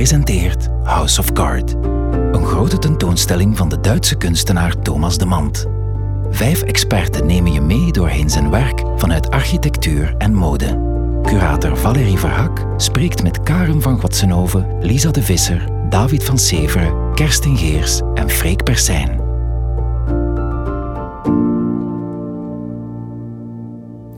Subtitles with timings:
[0.00, 1.74] presenteert House of Card.
[2.32, 5.66] Een grote tentoonstelling van de Duitse kunstenaar Thomas de Mand.
[6.30, 10.78] Vijf experten nemen je mee doorheen zijn werk vanuit architectuur en mode.
[11.22, 17.56] Curator Valerie Verhak spreekt met Karen van Gwatsenhoven, Lisa de Visser, David van Severen, Kersten
[17.56, 19.19] Geers en Freek Persijn.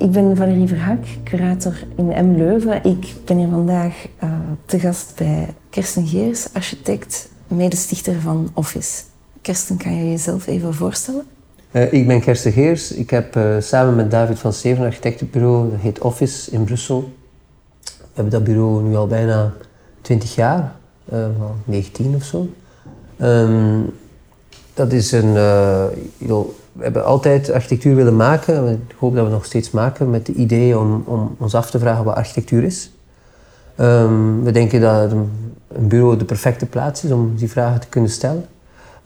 [0.02, 2.36] Ik ben Valerie Verhak, curator in M.
[2.36, 2.84] Leuven.
[2.84, 4.30] Ik ben hier vandaag uh,
[4.66, 9.02] te gast bij Kersten Geers, architect, medestichter van Office.
[9.40, 11.24] Kersten, kan je jezelf even voorstellen?
[11.72, 12.92] Uh, ik ben Kersten Geers.
[12.92, 17.12] Ik heb uh, samen met David van Seven een architectenbureau, dat heet Office in Brussel.
[17.82, 19.52] We hebben dat bureau nu al bijna
[20.00, 20.74] 20 jaar,
[21.12, 21.26] uh,
[21.64, 22.48] 19 of zo.
[23.20, 23.94] Um,
[24.74, 25.36] dat is een,
[26.72, 28.68] we hebben altijd architectuur willen maken.
[28.68, 31.78] Ik hoop dat we nog steeds maken met het idee om, om ons af te
[31.78, 32.90] vragen wat architectuur is.
[33.80, 38.10] Um, we denken dat een bureau de perfecte plaats is om die vragen te kunnen
[38.10, 38.44] stellen.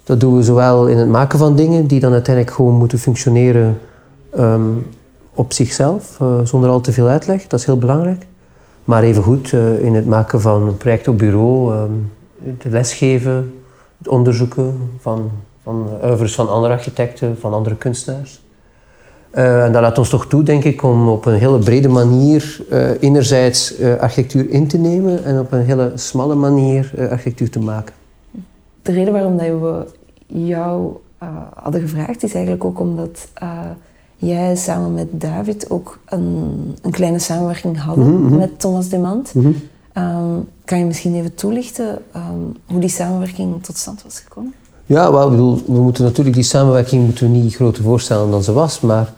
[0.05, 3.79] Dat doen we zowel in het maken van dingen die dan uiteindelijk gewoon moeten functioneren
[4.39, 4.87] um,
[5.35, 7.47] op zichzelf, uh, zonder al te veel uitleg.
[7.47, 8.27] Dat is heel belangrijk.
[8.85, 11.89] Maar evengoed uh, in het maken van een project op bureau,
[12.43, 13.55] het lesgeven,
[13.99, 15.31] het onderzoeken van
[15.67, 18.41] van oeuvres van andere architecten, van andere kunstenaars.
[19.35, 22.61] Uh, en dat laat ons toch toe, denk ik, om op een hele brede manier
[22.71, 27.59] uh, enerzijds uh, architectuur in te nemen en op een hele smalle manier architectuur te
[27.59, 27.95] maken.
[28.83, 29.87] De reden waarom dat we
[30.27, 30.97] jou
[31.55, 33.29] hadden gevraagd is eigenlijk ook omdat
[34.17, 38.37] jij samen met David ook een, een kleine samenwerking hadden mm -hmm.
[38.37, 39.35] met Thomas Demant.
[39.35, 39.55] Mm -hmm.
[40.03, 44.55] um, kan je misschien even toelichten um, hoe die samenwerking tot stand was gekomen?
[44.87, 48.53] Ja, wel, bedoel, we moeten natuurlijk die samenwerking moeten we niet groter voorstellen dan ze
[48.53, 48.81] was.
[48.81, 49.13] Maar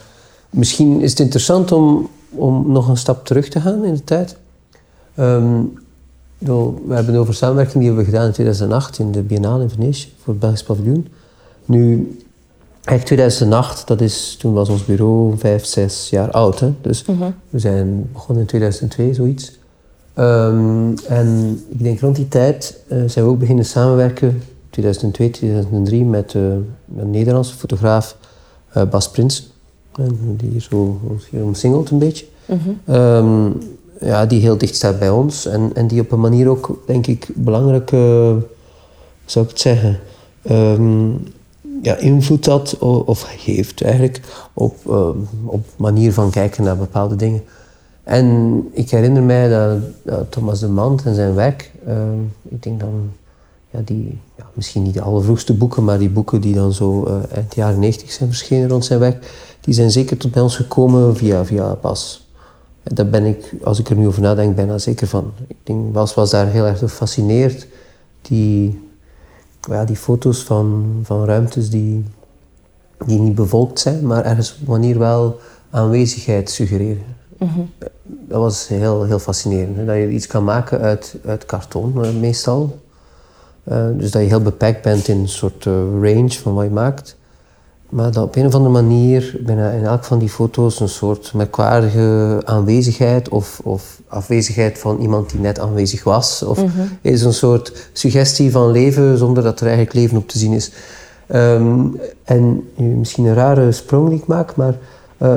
[0.51, 4.37] misschien is het interessant om, om nog een stap terug te gaan in de tijd.
[5.19, 5.73] Um,
[6.39, 10.13] bedoel, we hebben over samenwerking die we gedaan in 2008 in de Biennale in Venetië
[10.23, 11.07] voor het Belgisch paviljoen.
[11.65, 12.17] Nu,
[12.85, 16.61] echt 2008, dat is, toen was ons bureau vijf, zes jaar oud.
[16.61, 16.73] Hè?
[16.81, 17.29] Dus uh -huh.
[17.51, 19.59] we zijn begonnen in 2002, zoiets.
[20.15, 24.43] Um, en ik denk rond die tijd uh, zijn we ook beginnen samenwerken
[24.79, 26.43] 2002, 2003 met uh,
[26.97, 28.17] een Nederlandse fotograaf
[28.77, 29.51] uh, Bas Prins.
[30.37, 31.01] Die hier zo
[31.31, 32.27] hier omsingelt een beetje.
[32.47, 32.95] Mm -hmm.
[32.95, 33.59] um,
[34.01, 37.07] ja, die heel dicht staat bij ons en, en die op een manier ook, denk
[37.07, 38.43] ik, belangrijke, uh,
[39.25, 39.99] zou ik het zeggen,
[40.51, 41.23] um,
[41.83, 44.21] ja, invloed had of heeft eigenlijk
[44.55, 47.43] op, um, op manier van kijken naar bepaalde dingen.
[48.03, 51.73] En ik herinner mij dat, dat Thomas de Mand en zijn werk,
[52.49, 53.11] ik denk dan
[53.71, 57.33] ja, die, ja, misschien niet de allervroegste boeken, maar die boeken die dan zo uh,
[57.33, 61.17] eind jaren 90 zijn verschenen rond zijn werk, die zijn zeker tot bij ons gekomen
[61.17, 62.27] via, via Bas.
[62.83, 65.33] En daar ben ik, als ik er nu over nadenk, bijna zeker van.
[65.47, 67.67] Ik denk, Bas was daar heel erg gefascineerd.
[68.23, 68.81] Die,
[69.61, 72.05] ja, die foto's van, van ruimtes die,
[73.07, 75.39] die niet bevolkt zijn, maar ergens op een manier wel
[75.71, 77.17] aanwezigheid suggereren.
[77.39, 77.71] Mm -hmm.
[78.05, 79.77] Dat was heel, heel fascinerend.
[79.77, 79.85] Hè?
[79.85, 82.79] Dat je iets kan maken uit, uit karton, eh, meestal.
[83.71, 86.71] Uh, dus dat je heel beperkt bent in een soort uh, range van wat je
[86.71, 87.17] maakt.
[87.89, 91.33] Maar dat op een of andere manier bijna in elk van die foto's een soort
[91.35, 96.43] merkwaardige aanwezigheid of, of afwezigheid van iemand die net aanwezig was.
[96.43, 96.89] Of mm -hmm.
[97.01, 100.73] is een soort suggestie van leven zonder dat er eigenlijk leven op te zien is.
[101.35, 104.75] Um, en misschien een rare sprong die ik maak, maar
[105.23, 105.37] uh,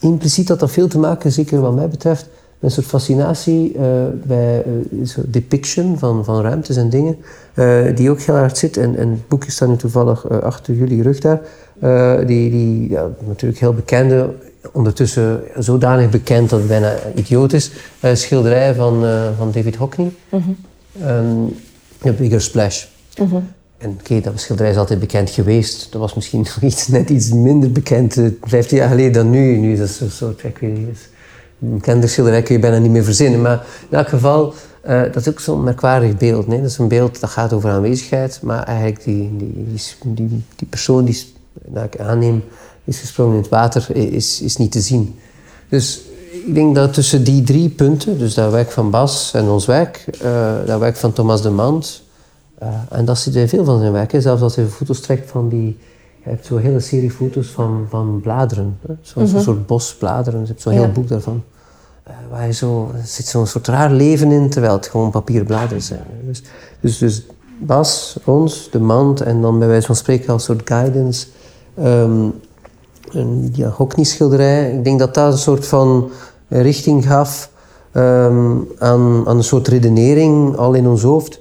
[0.00, 2.28] impliciet had dat veel te maken, zeker wat mij betreft,
[2.60, 3.82] een soort fascinatie uh,
[4.22, 7.16] bij uh, depiction van, van ruimtes en dingen,
[7.54, 8.76] uh, die ook heel hard zit.
[8.76, 11.40] En, en het boekje staat nu toevallig achter jullie rug daar.
[12.26, 14.34] die die ja, natuurlijk heel bekende,
[14.72, 17.70] ondertussen zodanig bekend dat het bijna idioot is,
[18.12, 19.04] schilderij van,
[19.36, 20.10] van David Hockney.
[20.30, 21.54] Mm -hmm.
[22.02, 22.86] um, Bigger Splash.
[23.20, 23.48] Mm -hmm.
[23.78, 25.92] En oké, dat schilderij is altijd bekend geweest.
[25.92, 29.56] Dat was misschien nog iets, net iets minder bekend, vijftien jaar geleden dan nu.
[29.56, 31.08] Nu is dat een soort, ik weet niet,
[31.60, 33.42] een kinderschilderij kun je bijna niet meer verzinnen.
[33.42, 34.54] Maar in elk geval,
[34.86, 36.46] uh, dat is ook zo'n merkwaardig beeld.
[36.46, 36.60] Nee?
[36.60, 41.04] Dat is een beeld dat gaat over aanwezigheid, maar eigenlijk die, die, die, die persoon
[41.04, 41.34] die,
[41.84, 42.44] ik aanneem,
[42.84, 45.18] is gesprongen in het water, is, is niet te zien.
[45.68, 46.00] Dus
[46.46, 50.04] ik denk dat tussen die drie punten, dus dat werk van Bas en ons werk,
[50.24, 52.02] uh, dat werk van Thomas de Mand,
[52.62, 54.20] uh, en dat zit bij veel van zijn werk, hè?
[54.20, 55.78] zelfs als hij foto's trekt van die
[56.28, 58.78] je hebt zo'n hele serie foto's van, van bladeren.
[59.00, 59.40] Zo'n mm -hmm.
[59.40, 60.40] soort bos bladeren.
[60.40, 60.80] Je hebt zo'n ja.
[60.80, 61.42] heel boek daarvan.
[62.08, 65.46] Uh, waar je zo, er zit zo'n soort raar leven in, terwijl het gewoon papieren
[65.46, 66.04] bladeren zijn.
[66.26, 66.42] Dus,
[66.80, 67.26] dus, dus
[67.58, 71.26] Bas, ons, de mand en dan bij wijze van spreken als soort guidance.
[71.78, 72.34] Um,
[73.10, 74.72] een ja, Hockney-schilderij.
[74.72, 76.10] Ik denk dat dat een soort van
[76.48, 77.50] richting gaf.
[77.92, 81.40] ehm, aan, aan een soort redenering al in ons hoofd,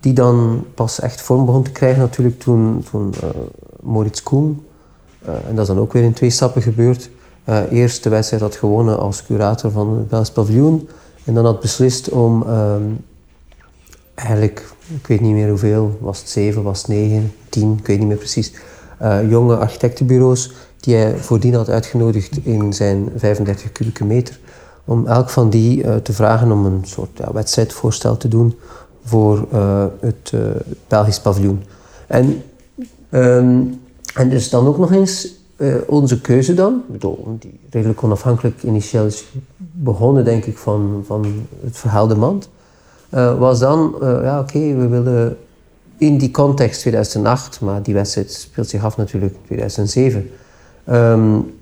[0.00, 3.30] die dan pas echt vorm begon te krijgen natuurlijk toen, toen uh,
[3.82, 4.66] Moritz Koen,
[5.24, 7.10] en dat is dan ook weer in twee stappen gebeurd,
[7.70, 10.88] eerst de wedstrijd had gewonnen als curator van het Belgisch paviljoen.
[11.24, 12.82] En dan had beslist om ehm,
[14.14, 17.98] eigenlijk, ik weet niet meer hoeveel, was het zeven, was het negen, tien, ik weet
[17.98, 18.52] niet meer precies,
[19.02, 24.40] uh, jonge architectenbureaus die hij voordien had uitgenodigd in zijn 35 kubieke meter,
[24.84, 28.58] om elk van die te vragen om een soort wedstrijdvoorstel te doen
[29.04, 29.46] voor
[30.00, 30.32] het
[30.88, 31.62] Belgisch paviljoen.
[32.06, 32.42] En,
[33.14, 33.80] um,
[34.14, 35.34] en dus dan ook nog eens
[35.86, 39.24] onze keuze dan, bedoel, die redelijk onafhankelijk initieel is
[39.72, 42.48] begonnen denk ik van, van het verhaal de mand,
[43.38, 45.36] was dan, ja oké, we willen
[46.02, 50.30] in die context 2008, maar die wedstrijd speelt zich af natuurlijk in 2007,
[50.90, 51.54] um,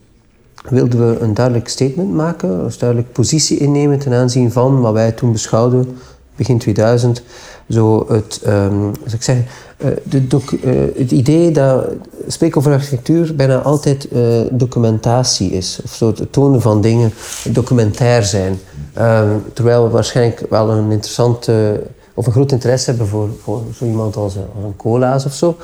[0.69, 5.13] wilden we een duidelijk statement maken, een duidelijk positie innemen ten aanzien van wat wij
[5.13, 5.97] toen beschouwden,
[6.41, 7.23] begin 2000,
[7.69, 9.47] zo het, um, ik zeggen,
[9.79, 10.27] uh, de
[10.63, 11.87] uh, het idee dat
[12.27, 17.13] spreken over architectuur bijna altijd uh, documentatie is, of zo het tonen van dingen
[17.45, 18.59] documentair zijn.
[18.99, 21.83] Um, terwijl we waarschijnlijk wel een interessante
[22.15, 25.57] of een groot interesse hebben voor, voor zo iemand als een, als cola's of zo,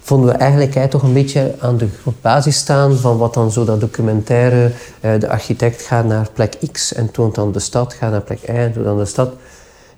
[0.00, 1.88] vonden we eigenlijk toch een beetje aan de
[2.20, 6.92] basis staan van wat dan zo dat documentaire, eh, de architect gaat naar plek X
[6.94, 9.32] en toont dan de stad, gaat naar plek Y en toont dan de stad.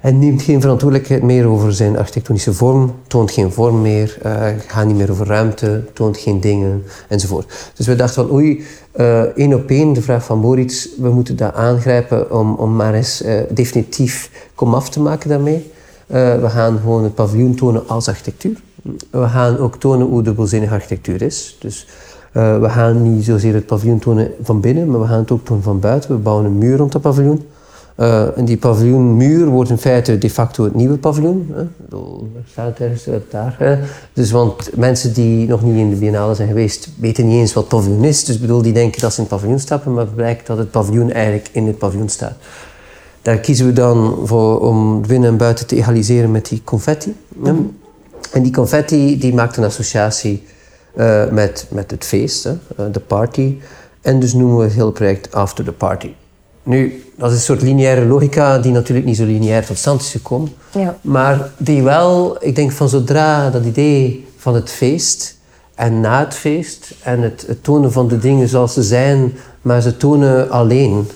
[0.01, 4.87] Hij neemt geen verantwoordelijkheid meer over zijn architectonische vorm, toont geen vorm meer, uh, gaat
[4.87, 7.71] niet meer over ruimte, toont geen dingen enzovoort.
[7.75, 8.65] Dus we dachten van oei,
[8.97, 12.95] uh, één op één, de vraag van Moritz, we moeten dat aangrijpen om, om maar
[12.95, 15.71] eens uh, definitief komaf te maken daarmee.
[16.07, 18.61] We gaan gewoon het paviljoen tonen als architectuur.
[19.11, 21.57] We gaan ook tonen hoe dubbelzinnige architectuur is.
[21.61, 21.87] Dus
[22.33, 25.63] we gaan niet zozeer het paviljoen tonen van binnen, maar we gaan het ook tonen
[25.63, 26.11] van buiten.
[26.11, 27.43] We bouwen een muur rond het paviljoen.
[28.01, 31.51] Uh, en die paviljoenmuur wordt in feite de facto het nieuwe paviljoen.
[31.55, 31.63] Hè?
[31.89, 33.57] Daar staat het ergens daar.
[33.59, 33.79] Hè?
[34.13, 37.69] Dus want mensen die nog niet in de biennale zijn geweest, weten niet eens wat
[37.69, 38.25] paviljoen is.
[38.25, 40.71] Dus bedoel, die denken dat ze in het paviljoen stappen, maar het blijkt dat het
[40.71, 42.37] paviljoen eigenlijk in het paviljoen staat.
[43.23, 47.17] Daar kiezen we dan voor om binnen en buiten te egaliseren met die confetti.
[47.43, 47.55] Ja.
[48.33, 50.43] En die confetti die maakt een associatie
[50.97, 53.57] uh, met, met het feest, hè, uh, de party.
[54.01, 56.13] En dus noemen we het hele project After the Party.
[56.63, 60.11] Nu, dat is een soort lineaire logica die natuurlijk niet zo lineair tot stand is
[60.11, 60.53] gekomen.
[60.73, 60.99] Ja.
[61.01, 65.39] Maar die wel, ik denk van zodra dat idee van het feest
[65.75, 69.81] en na het feest en het, het tonen van de dingen zoals ze zijn, maar
[69.81, 71.09] ze tonen alleen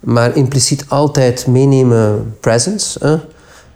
[0.00, 3.06] maar impliciet altijd meenemen presence.
[3.06, 3.16] Hè.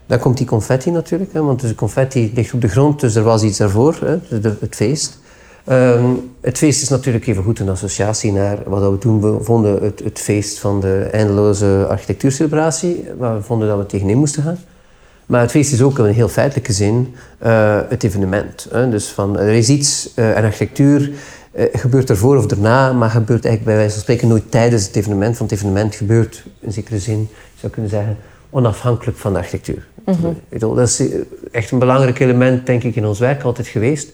[0.07, 3.23] Dan komt die confetti natuurlijk, hè, want de confetti ligt op de grond, dus er
[3.23, 5.19] was iets daarvoor, hè, de, het feest.
[5.71, 10.01] Um, het feest is natuurlijk even goed een associatie naar wat we toen vonden, het,
[10.05, 14.59] het feest van de eindeloze architectuurcelebratie, waar we vonden dat we tegenin moesten gaan.
[15.27, 18.67] Maar het feest is ook in een heel feitelijke zin uh, het evenement.
[18.71, 18.89] Hè.
[18.89, 21.11] Dus van, er is iets, uh, en architectuur
[21.53, 24.97] uh, gebeurt ervoor of erna, maar gebeurt eigenlijk bij wijze van spreken nooit tijdens het
[24.97, 25.39] evenement.
[25.39, 28.17] Want het evenement gebeurt in zekere zin, zou kunnen zeggen,
[28.51, 29.87] onafhankelijk van de architectuur.
[30.05, 31.19] Mm Dat is eh,
[31.51, 34.13] echt een belangrijk element, denk ik, in ons werk altijd geweest.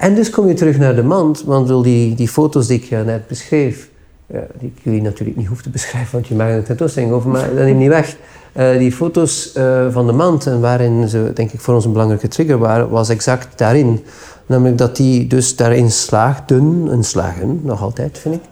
[0.00, 2.96] En dus kom je terug naar de mand, want die, die foto's die ik je
[2.96, 3.88] net beschreef,
[4.26, 7.30] ja, die ik jullie natuurlijk niet hoef te beschrijven, want je maakt een tentoonstelling over,
[7.30, 8.16] maar dat neemt niet weg.
[8.56, 11.92] Uh, die foto's uh, van de mand, en waarin ze, denk ik, voor ons een
[11.92, 14.00] belangrijke trigger waren, was exact daarin
[14.46, 18.42] Namelijk dat die dus daarin slaagden, en slagen nog altijd vind ik,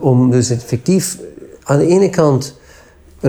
[0.00, 1.18] om dus effectief
[1.62, 2.58] aan de ene kant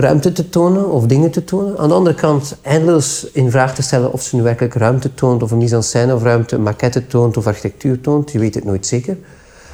[0.00, 1.78] ruimte te tonen of dingen te tonen.
[1.78, 5.42] Aan de andere kant eindeloos in vraag te stellen of ze nu werkelijk ruimte toont
[5.42, 8.32] of een mise-en-scène of ruimte, maquette toont of architectuur toont.
[8.32, 9.16] Je weet het nooit zeker.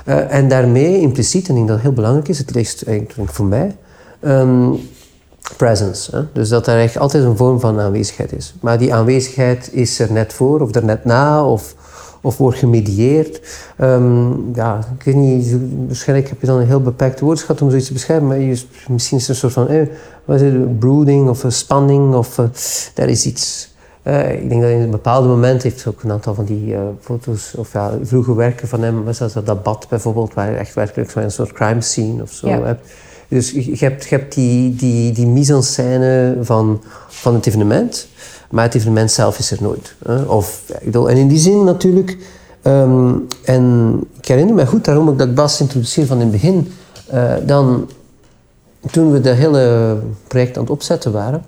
[0.07, 3.47] Uh, en daarmee impliciet, en ik denk dat heel belangrijk is, het ligt eigenlijk voor
[3.47, 3.77] mij,
[4.25, 4.79] um,
[5.57, 6.17] presence.
[6.17, 6.23] Hè?
[6.33, 8.55] Dus dat er echt altijd een vorm van aanwezigheid is.
[8.61, 11.75] Maar die aanwezigheid is er net voor of er net na of,
[12.23, 13.41] of wordt gemedieerd.
[13.81, 17.87] Um, ja, ik weet niet, waarschijnlijk heb je dan een heel beperkt woordschat om zoiets
[17.87, 19.87] te beschrijven, maar je, misschien is het een soort van, eh,
[20.25, 22.47] wat is het, brooding of een spanning of uh,
[22.95, 23.71] daar is iets.
[24.05, 26.81] Uh, ik denk dat in een bepaald moment heeft ook een aantal van die uh,
[27.01, 30.75] foto's of ja, vroege werken van hem, was dat, dat bad bijvoorbeeld, waar je echt
[30.75, 32.63] werkelijk zo'n soort crime scene of zo ja.
[32.63, 32.91] hebt.
[33.29, 38.09] Dus je hebt, je hebt die, die, die mise-en-scène van, van het evenement,
[38.53, 39.95] maar het evenement zelf is er nooit.
[40.07, 40.23] Hè?
[40.23, 42.19] Of, en in die zin natuurlijk,
[42.63, 46.73] um, en ik herinner me goed daarom ook dat Bas introduceerde van in het begin,
[47.15, 47.91] uh, dan
[48.91, 51.45] toen we dat hele project aan het opzetten waren,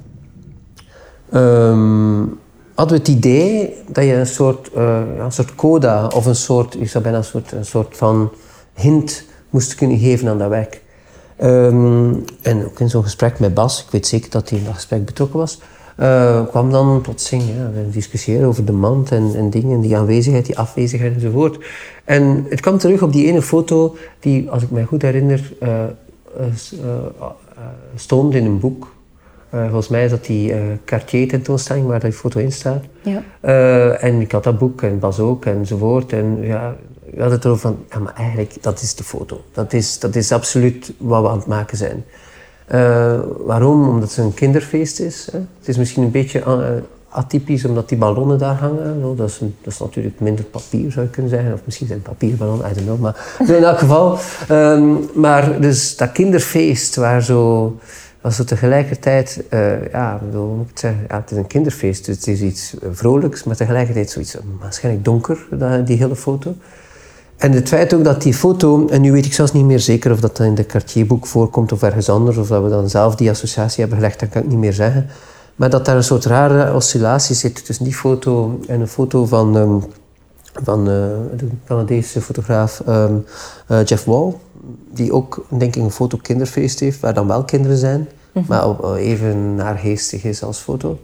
[1.34, 2.38] um,
[2.74, 6.80] hadden we het idee dat je een soort, uh, een soort coda of een soort,
[6.80, 8.30] ik zou bijna een soort, een soort van
[8.74, 10.82] hint moest kunnen geven aan dat werk.
[11.36, 14.74] Ehm, en ook in zo'n gesprek met Bas, ik weet zeker dat hij in dat
[14.74, 15.58] gesprek betrokken was,
[16.00, 20.46] uh, kwam dan plotseling, ja, we discussiëren over de mand en, en dingen, die aanwezigheid,
[20.46, 21.64] die afwezigheid enzovoort.
[22.04, 25.84] En het kwam terug op die ene foto die, als ik me goed herinner, uh,
[27.94, 28.92] stond in een boek.
[29.50, 32.84] volgens mij is dat die Cartier-tentoonstelling waar die foto in staat.
[33.02, 33.22] Ja.
[33.92, 36.12] en ik had dat boek en Bas ook enzovoort.
[36.12, 36.76] En ja,
[37.14, 39.40] we hadden het erover van, ja, maar eigenlijk, dat is de foto.
[39.52, 42.04] Dat is, dat is absoluut wat we aan het maken zijn.
[42.72, 43.88] Uh, waarom?
[43.88, 45.28] Omdat het een kinderfeest is.
[45.32, 45.38] Hè.
[45.38, 46.66] Het is misschien een beetje uh,
[47.08, 49.16] atypisch omdat die ballonnen daar hangen.
[49.16, 51.52] Dat, is dat, is natuurlijk minder papier zou je kunnen zeggen.
[51.52, 53.00] Of misschien zijn het papierballonnen, I don't know.
[53.00, 54.18] Maar in elk geval.
[54.50, 57.76] Um, maar dus dat kinderfeest waar zo...
[58.20, 62.06] Was zo tegelijkertijd, uh, ja, bedoel, moet ik het zeggen, ja, het is een kinderfeest,
[62.06, 65.46] dus het is iets vrolijks, maar tegelijkertijd zoiets waarschijnlijk donker,
[65.84, 66.54] die hele foto.
[67.44, 70.12] En het feit ook dat die foto, en nu weet ik zelfs niet meer zeker
[70.12, 73.30] of dat in de Cartierboek voorkomt of ergens anders, of dat we dan zelf die
[73.30, 75.06] associatie hebben gelegd, dat kan ik niet meer zeggen.
[75.56, 79.56] Maar dat daar een soort rare oscillatie zit tussen die foto en een foto van,
[79.56, 79.84] um,
[80.62, 80.86] van uh,
[81.36, 83.24] de Canadese fotograaf um,
[83.68, 84.34] uh, Jeff Wall,
[84.92, 88.44] die ook denk ik een foto kinderfeest heeft, waar dan wel kinderen zijn, mm -hmm.
[88.48, 90.98] maar even naargeestig is als foto.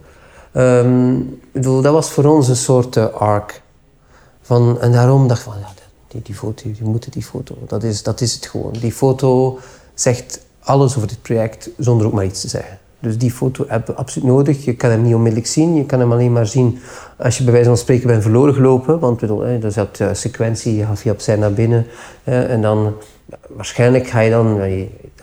[0.53, 3.61] Um, bedoel, dat was voor ons een soort uh, arc.
[4.41, 5.80] Van, en daarom dacht ik van, ja,
[6.11, 7.57] die, die foto, die moeten die foto.
[7.67, 8.73] Dat is, dat is het gewoon.
[8.79, 9.59] Die foto
[9.93, 12.79] zegt alles over dit project zonder ook maar iets te zeggen.
[12.99, 14.65] Dus die foto heb je absoluut nodig.
[14.65, 15.75] Je kan hem niet onmiddellijk zien.
[15.75, 16.79] Je kan hem alleen maar zien
[17.17, 18.99] als je bij wijze van spreken bent verloren gelopen.
[18.99, 21.85] Want bedoel, hè, er zat uh, sequentie, je gaat via opzij naar binnen.
[22.23, 22.93] en dan,
[23.49, 24.61] waarschijnlijk ga je dan,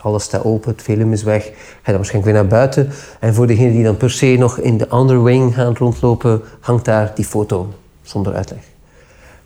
[0.01, 1.43] alles staat open, het film is weg.
[1.43, 2.89] Ga je dan waarschijnlijk weer naar buiten.
[3.19, 6.85] En voor degenen die dan per se nog in de andere wing gaan rondlopen, hangt
[6.85, 8.78] daar die foto zonder uitleg.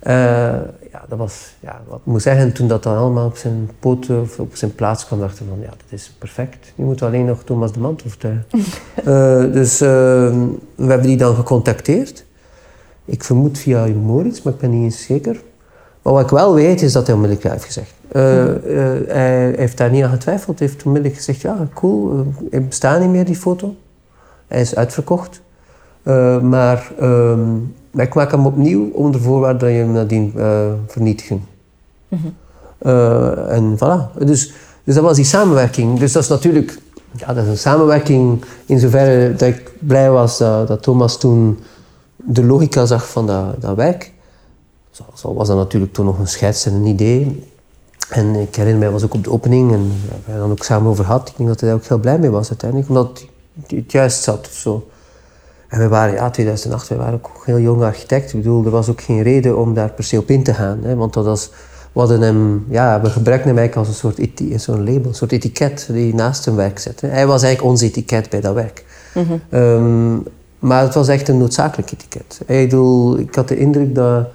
[0.07, 0.13] Uh,
[0.91, 4.21] ja, dat was, ja, wat ik moet zeggen, toen dat dan allemaal op zijn poten
[4.21, 6.73] of op zijn plaats kwam, dacht ik van, ja, dat is perfect.
[6.75, 8.45] Nu moeten we alleen nog Thomas de Mant overtuigen.
[9.07, 9.89] uh, dus uh,
[10.75, 12.25] we hebben die dan gecontacteerd.
[13.05, 15.41] Ik vermoed via Moritz, maar ik ben niet eens zeker.
[16.01, 17.93] Maar wat ik wel weet, is dat hij onmiddellijk ja heeft gezegd.
[18.11, 18.45] Uh,
[19.07, 20.59] hij heeft daar niet aan getwijfeld.
[20.59, 23.75] Hij heeft onmiddellijk gezegd, ja, cool, er bestaat niet meer, die foto.
[24.47, 25.41] Hij is uitverkocht.
[26.41, 26.91] maar...
[26.99, 27.49] Ehm,
[27.93, 31.45] maar ik maak hem opnieuw onder voorwaarde dat je hem nadien uh, vernietigen.
[32.07, 32.33] Mm
[32.85, 34.17] uh, en voilà.
[34.25, 35.99] Dus, dus dat was die samenwerking.
[35.99, 36.79] Dus dat is natuurlijk
[37.15, 41.59] ja, dat is een samenwerking in zoverre dat ik blij was dat, dat Thomas toen
[42.15, 44.11] de logica zag van dat, dat werk.
[44.91, 47.43] Zo, zo, was dat natuurlijk toen nog een schets en een idee.
[48.09, 50.89] En ik herinner mij, was ook op de opening en we hebben dan ook samen
[50.89, 51.29] over gehad.
[51.29, 53.25] Ik denk dat hij daar ook heel blij mee was uiteindelijk, omdat
[53.67, 54.49] het juist zat.
[54.51, 54.87] Zo.
[55.73, 58.33] En we waren, ja, 2008, we waren ook heel jong architect.
[58.33, 60.79] Ik bedoel, er was ook geen reden om daar per se op in te gaan.
[60.83, 61.49] Hè, want dat was,
[61.91, 65.31] we hadden hem, ja, we gebruikten hem eigenlijk als een soort zo'n label, een soort
[65.31, 67.05] etiket die naast zijn werk zette.
[67.05, 68.85] Hij was eigenlijk ons etiket bij dat werk.
[69.13, 70.23] Mm -hmm.
[70.59, 72.39] maar het was echt een noodzakelijk etiket.
[72.39, 74.27] Ik, bedoel, ik had de indruk dat...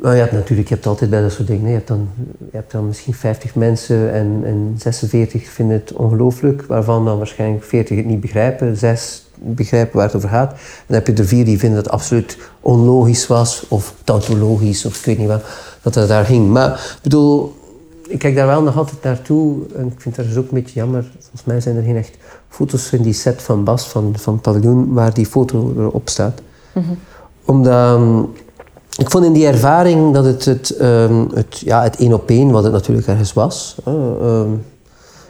[0.00, 1.66] Nou ja, natuurlijk, je hebt altijd bij dat soort dingen.
[1.66, 2.08] Je hebt dan,
[2.38, 7.64] je hebt dan misschien 50 mensen en, en 46 vinden het ongelooflijk, waarvan dan waarschijnlijk
[7.64, 10.50] 40 het niet begrijpen, 6 begrijpen waar het over gaat.
[10.86, 14.98] dan heb je er vier die vinden dat het absoluut onlogisch was, of tautologisch, of
[14.98, 15.42] ik weet niet wat,
[15.82, 16.50] dat het daar ging.
[16.50, 17.54] Maar ik bedoel,
[18.08, 20.80] ik kijk daar wel nog altijd naartoe en ik vind het dus ook een beetje
[20.80, 21.02] jammer.
[21.18, 22.16] Volgens mij zijn er geen echt
[22.48, 26.40] foto's in die set van Bas, van, van het paviljoen, waar die foto erop staat.
[26.72, 26.98] Mm -hmm.
[27.44, 28.28] Omdat...
[28.98, 32.50] Ik vond in die ervaring dat het, het, um, het, ja, het één op één,
[32.50, 34.42] wat het natuurlijk ergens was, uh,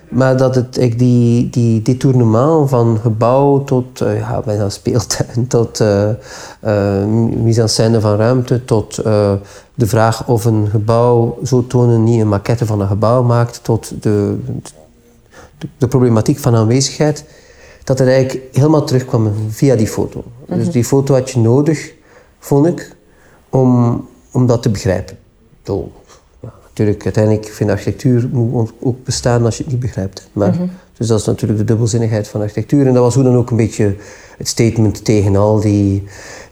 [0.09, 5.81] maar dat het ik die, die detournement van gebouw tot uh, ja, bijna speeltuin, tot
[5.81, 6.09] uh,
[6.65, 7.05] uh,
[7.43, 8.95] mise en scène van ruimte, tot
[9.75, 14.03] de vraag of een gebouw zo tonen niet een maquette van een gebouw maakt, tot
[14.03, 14.39] de,
[15.59, 17.25] de, de problematiek van aanwezigheid,
[17.85, 20.25] dat het eigenlijk helemaal terugkwam via die foto.
[20.47, 20.71] Dus mhm.
[20.71, 21.93] die foto had je nodig,
[22.39, 22.97] vond ik,
[23.49, 25.17] om, om dat te begrijpen.
[25.63, 25.93] Zo
[26.75, 30.29] natuurlijk, uiteindelijk vind architectuur moet ook bestaan als je het niet begrijpt.
[30.33, 30.67] Maar, mhm.
[30.97, 32.87] Dus dat is natuurlijk de dubbelzinnigheid van architectuur.
[32.87, 33.97] En dat was hoe dan ook een beetje
[34.39, 36.03] het statement tegen al die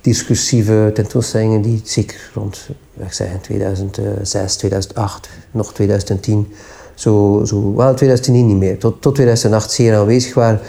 [0.01, 2.69] discussieve tentoonstellingen die zeker rond
[3.07, 6.53] ik zeggen, 2006, 2008, nog 2010,
[6.95, 10.61] zo, zo wel 2010 niet meer, tot, tot 2008 zeer aanwezig waren.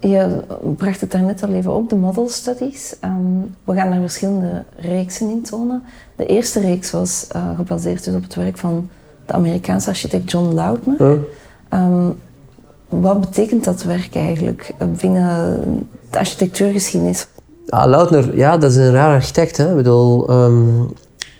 [0.00, 0.42] Je
[0.76, 2.96] bracht het daar net al even op, de model studies.
[3.04, 5.82] Um, we gaan daar verschillende reeksen in tonen.
[6.16, 8.88] De eerste reeks was uh, gebaseerd dus op het werk van
[9.26, 11.18] de Amerikaanse architect John Loudner.
[11.74, 12.18] Um,
[12.88, 15.62] wat betekent dat werk eigenlijk binnen
[16.10, 17.26] de architectuurgeschiedenis?
[17.68, 19.56] Ah, Loudner, ja, dat is een raar architect.
[19.56, 19.70] Hè?
[19.70, 20.88] Ik bedoel, um,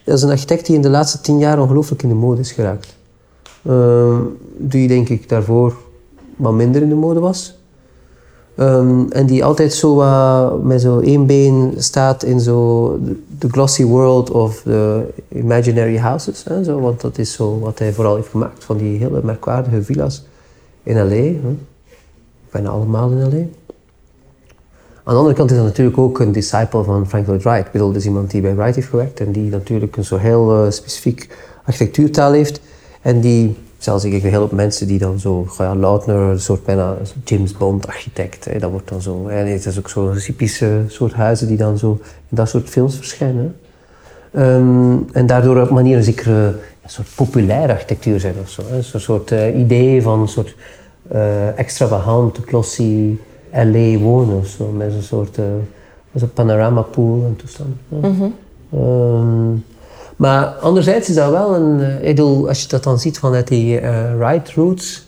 [0.05, 2.52] dat is een architect die in de laatste tien jaar ongelooflijk in de mode is
[2.52, 2.97] geraakt.
[4.57, 5.76] die denk ik daarvoor
[6.37, 7.60] wat minder in de mode was.
[8.61, 9.95] Um, en die altijd zo
[10.62, 12.99] met zo één been staat in zo
[13.38, 16.45] de glossy world of the imaginary houses.
[16.64, 20.25] Zo, want dat is zo wat hij vooral heeft gemaakt van die hele merkwaardige villa's
[20.83, 21.14] in L.A.
[21.14, 21.57] Hè.
[22.50, 23.47] Bijna allemaal in L.A.
[25.05, 27.67] Aan de andere kant is hij natuurlijk ook een disciple van Frank Lloyd Wright.
[27.67, 30.17] Ik bedoel, dat is iemand die bij Wright heeft gewerkt en die natuurlijk een zo
[30.17, 31.29] heel uh, specifiek
[31.64, 32.61] architectuurtaal heeft.
[33.02, 36.96] En die, zelfs ik heel op mensen die dan zo, ja, Lautner, een soort bijna
[37.25, 39.26] James Bond architect, hè, dat wordt dan zo.
[39.26, 42.96] En het is ook zo'n typische soort huizen die dan zo in dat soort films
[42.96, 43.56] verschijnen.
[44.37, 48.62] Um, en daardoor op manier een zekere een soort populaire architectuur zijn of zo.
[48.72, 50.54] Een soort uh, idee van een soort
[51.12, 53.16] uh, extravagant, glossy
[53.52, 55.44] LA wonen of zo, met een soort uh,
[56.12, 57.76] een panoramapool en toestand.
[57.88, 58.08] Ja.
[58.08, 58.34] Mm -hmm.
[58.80, 59.64] um,
[60.20, 63.80] maar anderzijds is dat wel een, uh, bedoel, als je dat dan ziet vanuit die
[63.80, 65.06] uh, right roots,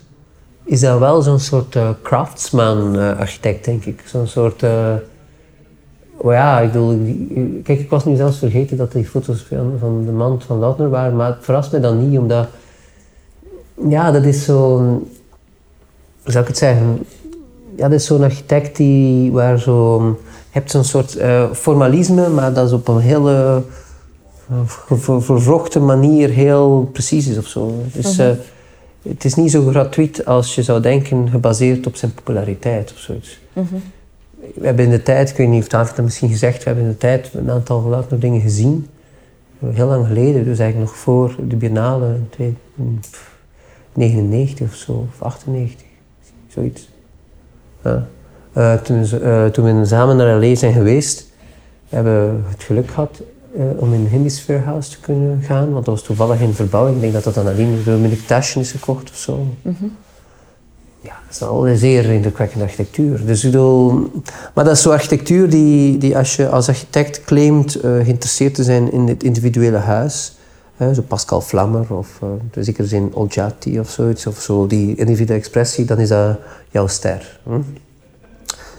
[0.63, 4.03] is dat wel zo'n soort uh, craftsman-architect, denk ik.
[4.05, 4.63] Zo'n soort.
[6.17, 6.99] Oh ja, ik bedoel,
[7.63, 10.89] kijk, ik was nu zelfs vergeten dat die foto's van, van de man van Lautner
[10.89, 12.47] waren, maar het verrast me dan niet, omdat.
[13.87, 15.11] Ja, dat is zo'n.
[16.23, 17.05] Zou ik het zeggen?
[17.75, 21.17] ja, dat is zo'n architect die waar zo, je hebt zo'n soort
[21.53, 23.63] formalisme, maar dat is op een hele
[24.53, 27.75] uh, vervrochte manier heel precies is of zo.
[27.93, 28.31] Dus uh,
[29.01, 33.39] het is niet zo gratuit als je zou denken, gebaseerd op zijn populariteit of zoiets.
[33.53, 33.81] Mm -hmm.
[34.53, 36.83] We hebben in de tijd, ik weet niet of David dat misschien gezegd, we hebben
[36.83, 38.87] in de tijd een aantal nog dingen gezien.
[39.65, 42.15] Heel lang geleden, dus eigenlijk nog voor de Biennale,
[43.93, 45.87] 99 of zo, of 98,
[46.47, 46.89] zoiets.
[47.83, 48.07] Ja.
[48.57, 50.55] Uh, toen, uh, toen, we samen naar L.A.
[50.55, 51.29] zijn geweest,
[51.89, 53.21] hebben we het geluk gehad
[53.57, 56.95] uh, om in Hemisphere House te kunnen gaan, want dat was toevallig in verbouwing.
[56.95, 59.35] Ik denk dat dat dan alleen door Dominic Taschen is gekocht of zo.
[59.61, 59.95] Mm -hmm.
[61.01, 63.25] Ja, dat is al zeer indrukwekkende architectuur.
[63.25, 64.11] Dus, bedoel,
[64.53, 68.91] maar dat is zo'n architectuur die, die als je als architect claimt geïnteresseerd te zijn
[68.91, 70.35] in het individuele huis,
[70.79, 75.39] zo Pascal Flammer of uh, in zekere zin Olgiati of zoiets, of zo, die individuele
[75.39, 76.37] expressie, dan is dat
[76.71, 77.39] jouw ster.
[77.43, 77.61] Hm?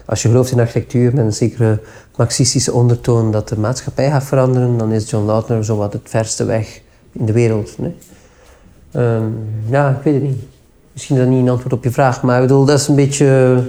[0.05, 1.81] Als je gelooft in architectuur met een zekere
[2.17, 6.45] marxistische ondertoon dat de maatschappij gaat veranderen, dan is John Lautner zo wat het verste
[6.45, 6.81] weg
[7.13, 7.79] in de wereld.
[7.79, 7.95] Nee?
[8.97, 9.35] Um,
[9.69, 10.43] ja, ik weet het niet.
[10.93, 12.95] Misschien is dat niet een antwoord op je vraag, maar ik bedoel, dat is een
[12.95, 13.63] beetje...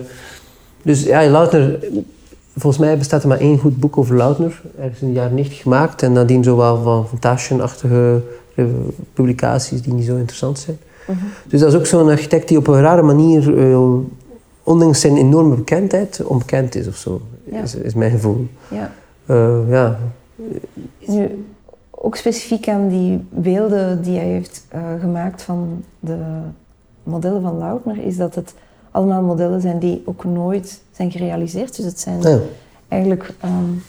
[0.82, 1.80] Dus ja, Lautner...
[2.58, 5.62] Volgens mij bestaat er maar één goed boek over Lautner, ergens in de jaren 90
[5.62, 6.02] gemaakt.
[6.04, 8.22] En nadien zo wel van, Taschen-achtige
[9.14, 10.78] publicaties die niet zo interessant zijn.
[11.08, 11.28] Mm -hmm.
[11.48, 13.98] Dus dat is ook zo'n architect die op een rare manier, uh,
[14.66, 17.22] ondanks zijn enorme bekendheid, onbekend is of zo.
[17.44, 17.62] Ja.
[17.62, 18.48] Is, is, mijn gevoel.
[18.68, 18.92] Ja.
[19.26, 20.00] Uh, ja.
[21.08, 21.46] Nu,
[21.92, 26.18] ook specifiek aan die beelden die hij heeft uh, gemaakt van de
[27.04, 28.54] modellen van Lautner, is dat het
[28.92, 31.76] allemaal modellen zijn die ook nooit zijn gerealiseerd.
[31.76, 32.40] Dus het zijn ja.
[32.88, 33.34] eigenlijk...
[33.46, 33.84] Um,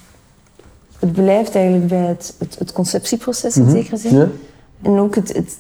[0.98, 3.76] het blijft eigenlijk bij het, het, het conceptieproces in mm -hmm.
[3.76, 4.16] zekere zin.
[4.16, 4.28] Ja.
[4.82, 5.58] En ook het, het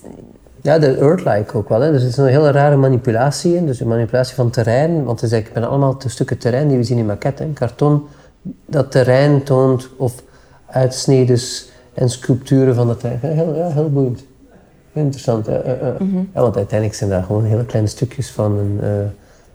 [0.62, 1.80] ja, de Earth-like ook wel.
[1.80, 1.92] Hè.
[1.92, 3.66] Dus er is een hele rare manipulatie in.
[3.66, 5.04] Dus een manipulatie van terrein.
[5.04, 7.42] Want het is eigenlijk allemaal stukken terrein die we zien in maquette.
[7.42, 7.48] Hè.
[7.52, 8.06] Karton
[8.66, 10.22] dat terrein toont of
[10.66, 13.36] uitsnedes en sculpturen van dat terrein.
[13.36, 14.24] Heel, ja, heel boeiend.
[14.92, 15.48] Interessant.
[15.48, 15.62] Uh, uh,
[15.98, 16.28] mm -hmm.
[16.34, 18.58] ja, want uiteindelijk zijn dat gewoon hele kleine stukjes van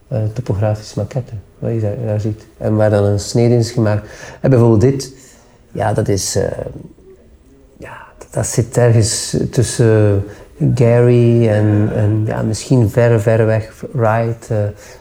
[0.07, 1.33] een topografische maquette.
[1.59, 2.45] Wat je daar, daar, ziet.
[2.57, 4.09] En waar dan een snede in is gemaakt.
[4.41, 5.13] En bijvoorbeeld dit.
[5.71, 6.37] Ja, dat is...
[7.77, 7.97] ja,
[8.31, 10.23] dat zit ergens tussen
[10.75, 14.49] Gary en, en ja, misschien verre, verre weg Wright.
[14.51, 14.57] Uh,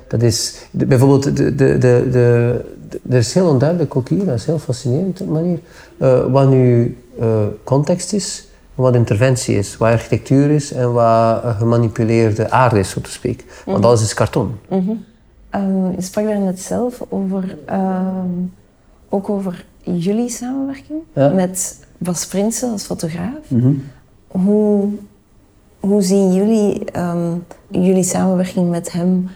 [0.09, 2.65] dat is de, bijvoorbeeld, de, de, de, de,
[3.09, 5.59] er is heel onduidelijk ook hier, dat is heel fascinerend op manier,
[5.99, 12.51] uh, wat nu uh, context is, wat interventie is, wat architectuur is en wat gemanipuleerde
[12.51, 13.45] aarde is, zo te spreken.
[13.47, 13.73] Mm -hmm.
[13.73, 14.55] Want alles is karton.
[14.69, 15.05] Mm -hmm.
[15.61, 18.53] um, je sprak daar net zelf over, um,
[19.09, 21.29] ook over jullie samenwerking ja.
[21.29, 23.49] met Bas Prinsen als fotograaf.
[23.49, 23.83] Mm -hmm.
[24.27, 24.89] Hoe
[25.81, 29.29] hoe zien jullie um, jullie samenwerking met hem?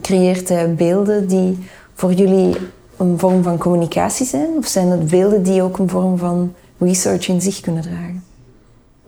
[0.00, 1.58] Creëert hij beelden die
[1.94, 2.56] voor jullie
[2.96, 4.48] een vorm van communicatie zijn?
[4.56, 8.24] Of zijn het beelden die ook een vorm van research in zich kunnen dragen?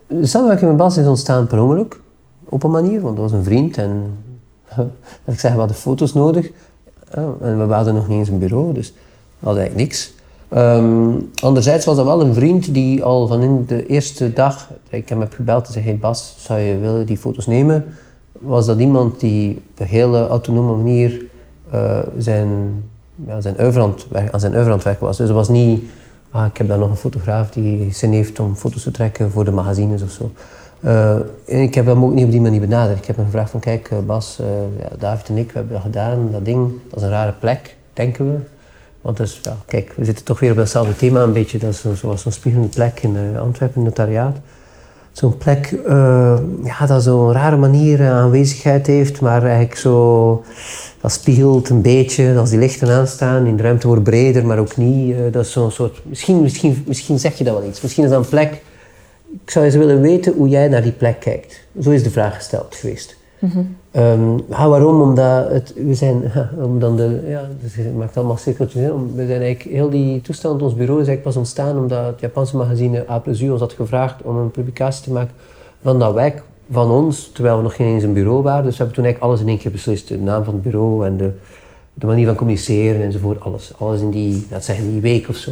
[0.07, 2.01] De samenwerking met Bas is ontstaan per ongeluk.
[2.45, 4.19] Op een manier, want dat was een vriend en
[5.25, 6.51] ik zeg, we hadden foto's nodig.
[7.41, 8.93] En we hadden nog niet eens een bureau, dus
[9.39, 10.15] we eigenlijk niks.
[10.55, 15.09] Um, anderzijds was dat wel een vriend die al van in de eerste dag, ik
[15.09, 17.85] heb hem gebeld en zei, hey Bas, zou je willen die foto's nemen?
[18.33, 21.25] Was dat iemand die op een hele autonome manier
[21.75, 22.49] uh, zijn,
[23.27, 23.95] ja, zijn aan,
[24.33, 25.17] aan zijn het werken was.
[25.17, 25.83] Dus het was niet,
[26.31, 29.45] ah, ik heb daar nog een fotograaf die zin heeft om foto's te trekken voor
[29.45, 30.31] de magazines of zo.
[30.81, 31.15] Uh,
[31.47, 32.99] en ik heb hem ook niet op die manier benaderd.
[32.99, 34.39] Ik heb hem gevraagd van kijk Bas,
[34.79, 37.77] ja, David en ik, we hebben dat gedaan, dat ding, dat is een rare plek,
[37.93, 38.56] denken we.
[39.07, 41.59] Want dus, ja, kijk, we zitten toch weer op hetzelfde thema een beetje.
[41.59, 44.37] Dat is zo, zoals zo'n spiegelende plek in Antwerpen, notariaat
[45.17, 50.45] zo'n plek uh, ja, dat zo'n rare manier aanwezigheid heeft, maar eigenlijk zo,
[51.01, 53.47] dat spiegelt een beetje als die lichten aanstaan.
[53.47, 55.11] In de ruimte wordt breder, maar ook niet.
[55.11, 57.81] Uh, dat is zo'n soort, misschien, misschien, misschien zeg je dat wel iets.
[57.81, 58.63] Misschien is dat een plek.
[59.45, 61.61] Ik zou eens willen weten hoe jij naar die plek kijkt.
[61.81, 63.17] Zo is de vraag gesteld geweest.
[63.39, 63.77] Mm.
[64.69, 65.01] Waarom?
[65.01, 66.33] Omdat het, we zijn,
[66.65, 69.15] om dan de, ja, dus het maakt allemaal cirkeltjes in.
[69.15, 72.57] We zijn eigenlijk, heel die toestand, ons bureau is eigenlijk pas ontstaan omdat het Japanse
[72.57, 75.35] magazine A U ons had gevraagd om een publicatie te maken
[75.83, 78.65] van dat wijk van ons, terwijl we nog geen eens een bureau waren.
[78.65, 80.09] Dus we hebben toen eigenlijk alles in één keer beslist.
[80.09, 81.31] De naam van het bureau en de,
[81.95, 83.41] de manier van communiceren enzovoort.
[83.41, 85.51] Alles, alles in die, dat zeggen, die week of zo.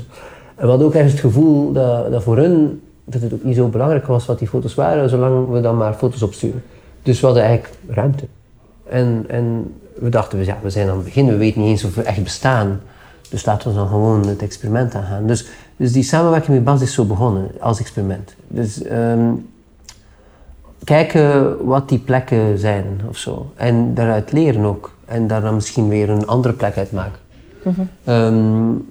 [0.54, 3.56] En we hadden ook ergens het gevoel dat, dat voor hun dat het ook niet
[3.56, 6.62] zo belangrijk was wat die foto's waren, zolang we dan maar foto's opsturen.
[7.02, 8.26] Dus we hadden eigenlijk ruimte.
[8.94, 11.94] En, en we dachten, ja, we zijn aan het begin, we weten niet eens of
[11.94, 12.80] we echt bestaan.
[13.30, 15.26] Dus laten we dan gewoon het experiment aangaan.
[15.26, 18.34] Dus, dus die samenwerking met Bas is zo begonnen als experiment.
[18.48, 19.48] Dus um,
[20.84, 23.50] kijken wat die plekken zijn of zo.
[23.56, 24.92] En daaruit leren ook.
[25.04, 27.18] En daar dan misschien weer een andere plek uit maken.
[27.62, 28.88] Mm -hmm.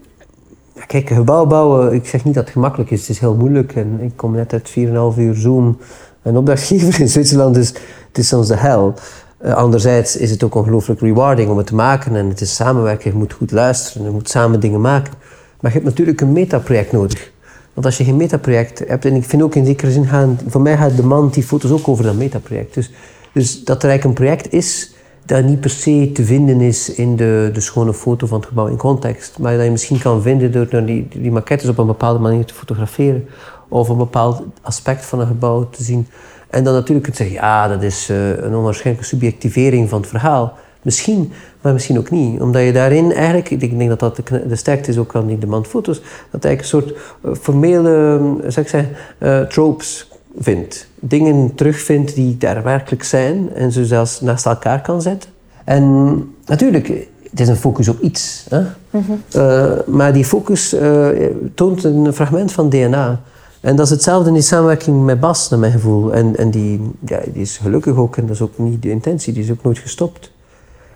[0.88, 3.00] kijk, gebouw bouwen, ik zeg niet dat het gemakkelijk is.
[3.00, 3.76] Het is heel moeilijk.
[3.76, 4.74] En ik kom net uit 4,5
[5.18, 5.78] uur Zoom.
[6.22, 7.68] Een opdrachtgever in Zwitserland, dus
[8.08, 8.94] het is soms de hel.
[9.43, 12.15] Uh, anderzijds is het ook ongelooflijk rewarding om het te maken.
[12.15, 15.13] En het is samenwerken, je moet goed luisteren, je moet samen dingen maken.
[15.60, 17.32] Maar je hebt natuurlijk een metaproject nodig.
[17.73, 20.62] Want als je geen metaproject hebt, en ik vind ook in zekere zin gaan, voor
[20.62, 22.73] mij gaat de man die foto's ook over dat metaproject.
[22.73, 22.91] Dus,
[23.34, 24.93] dus dat er eigenlijk een project is
[25.25, 28.67] dat niet per se te vinden is in de, de schone foto van het gebouw
[28.67, 32.19] in context, maar dat je misschien kan vinden door die, die maquettes op een bepaalde
[32.19, 33.27] manier te fotograferen
[33.69, 36.08] of een bepaald aspect van een gebouw te zien.
[36.54, 40.54] En dan natuurlijk kunt zeggen, ja, dat is uh, een onwaarschijnlijke subjectivering van het verhaal.
[40.82, 42.42] Misschien, maar misschien ook niet.
[42.42, 45.38] Omdat je daarin eigenlijk, ik denk dat dat de, de sterkte is ook aan die
[45.38, 50.88] demandfoto's, dat eigenlijk een soort uh, formele, uh, zeg ik zeggen, uh, tropes vindt.
[51.00, 55.30] Dingen terugvindt die daar werkelijk zijn en ze zelfs naast elkaar kan zetten.
[55.63, 56.88] En natuurlijk,
[57.30, 58.46] het is een focus op iets.
[58.50, 58.60] Hè?
[58.89, 59.82] Mm -hmm.
[59.86, 60.76] maar die focus
[61.56, 63.22] toont een fragment van DNA.
[63.63, 66.13] En dat is hetzelfde in die samenwerking met Bas, naar mijn gevoel.
[66.13, 69.34] En, en die, ja, die is gelukkig ook, en dat is ook niet de intentie,
[69.34, 70.32] die is ook nooit gestopt.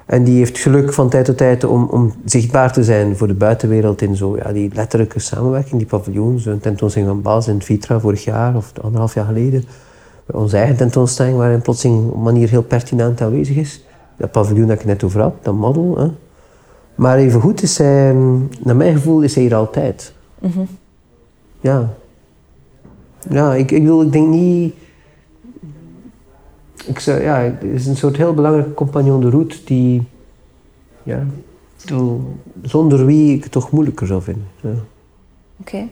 [0.05, 3.33] En die heeft geluk van tijd tot tijd om, om zichtbaar te zijn voor de
[3.33, 6.45] buitenwereld in zo, ja, die letterlijke samenwerking, die paviljoens.
[6.45, 9.63] Een tentoonstelling van Bas in Vitra vorig jaar of anderhalf jaar geleden.
[10.25, 13.83] Onze eigen tentoonstelling waarin plotseling op een manier heel pertinent aanwezig is.
[14.17, 15.97] Dat paviljoen dat ik net over had, dat model.
[15.97, 16.07] Hè.
[16.95, 18.13] Maar evengoed is hij,
[18.63, 20.13] naar mijn gevoel, is hij hier altijd.
[20.39, 20.61] Mhm.
[21.59, 21.89] Ja.
[23.29, 24.73] Ja, ik, ik, wil, ik denk niet...
[26.85, 30.07] Ik zou, ja, het is een soort heel belangrijke compagnon de route die...
[31.03, 31.25] Ja,
[32.61, 34.47] zonder wie ik het toch moeilijker zou vinden.
[34.61, 34.73] Ja.
[35.59, 35.87] Oké.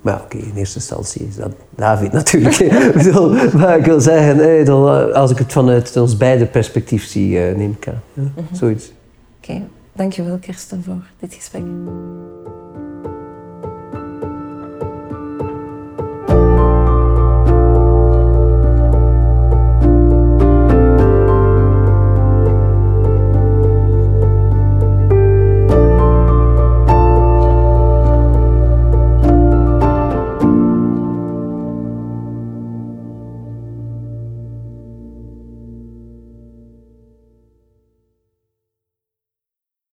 [0.00, 2.72] Maar oké, in eerste instantie is dat David natuurlijk.
[3.58, 7.56] maar ik wil zeggen, hey, dan, als ik het vanuit ons beide perspectief zie, uh,
[7.56, 8.02] neem ik aan.
[8.12, 8.56] Ja, mm -hmm.
[8.56, 8.92] Zoiets.
[9.42, 9.62] Oké,
[9.92, 11.62] dankjewel Kirsten voor dit gesprek.